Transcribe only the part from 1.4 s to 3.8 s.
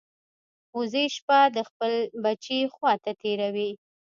د خپل بچي خوا ته تېروي